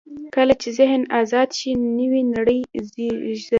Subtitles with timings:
[0.35, 2.59] کله چې ذهن آزاد شي، نوې نړۍ
[2.91, 3.47] زېږي.